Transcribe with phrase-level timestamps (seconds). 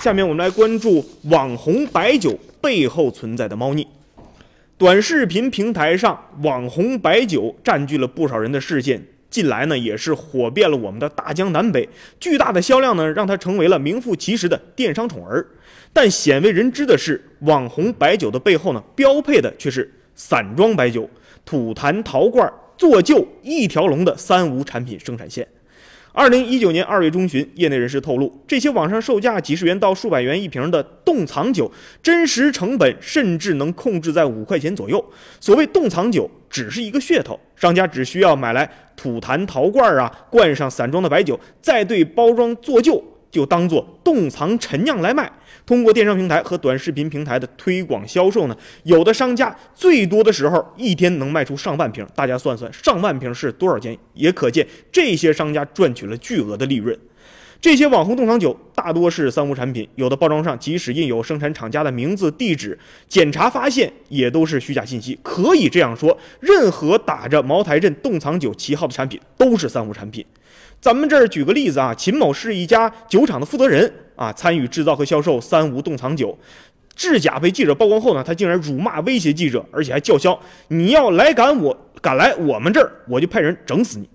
[0.00, 3.86] 下面我们来关注网红白酒背后存在的猫腻。
[4.78, 11.86] 短视频平台上，网红白酒占据了不少人的视线，近来呢也是火遍了我们的大江南北。
[12.18, 15.46] 巨大的销量呢，让它成为了名副其实的电商宠儿。
[15.92, 21.10] 但鲜为人知的是，网红白酒的背后呢，标配的却是散装白酒、
[21.44, 25.46] 土坛陶罐、做旧一条龙的三无产品生产线。
[26.12, 31.70] 二零一九年二月中旬，业内人士透露，这些网上售价几十元到数百元一瓶的冻藏酒，
[32.02, 35.04] 真实成本甚至能控制在五块钱左右。
[35.38, 43.02] 所谓冻藏酒，只是一个噱头，商家只需要买来土坛陶罐啊，灌上散装的白酒，再对包装做旧。
[43.30, 45.30] 就当做冻藏陈酿来卖，
[45.64, 56.98] 通过电商平台和短视频平台的推广销售呢，有的商家最多的时候一天能卖出上万瓶，大家算算上万瓶是多少钱，也可见这些商家赚取了巨额的利润。
[57.60, 65.18] 这些网红冻藏酒大多是三无产品，有的包装上即使印有生产厂家的名字、地址，检查发现也都是虚假信息。
[65.22, 70.24] 可以这样说，任何打着茅台镇冻藏酒旗号的产品都是三无产品。
[70.80, 76.38] 咱们这儿举个例子啊，秦某是一家酒厂的负责人啊，参与制造和销售三无冻藏酒，
[76.96, 84.08] 制假被记者曝光后呢，他竟然辱骂威胁记者，而且还叫嚣：“你要来赶我，赶来我们这儿，我就派人整死你。”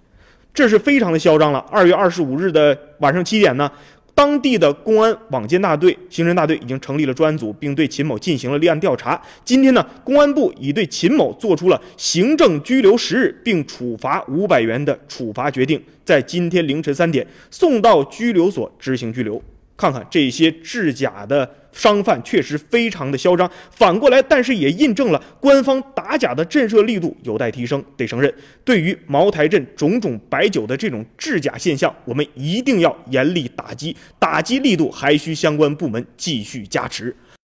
[0.55, 1.59] 这是非常的嚣张了。
[1.69, 3.69] 二月二十五日的晚上七点呢，
[4.15, 9.21] 当地的公安网监大队、刑侦大队已经成立了专案组，并对秦某进行了立案调查。
[9.43, 19.43] 今天呢，公安部已对秦某作出了行政拘留十日，并处罚五百元的处罚决定，在今天凌晨三点送到拘留所执行拘留。
[19.77, 23.49] 看看这些制假的商贩，确实非常的嚣张。
[23.71, 27.83] 反过来，但是也印证了官方打假的震慑力度有待提升。
[27.97, 37.13] 得承认，对于茅台镇种种白酒的这种制假现象，我们一定要严厉打击，打击力度还需相关部门继续加持。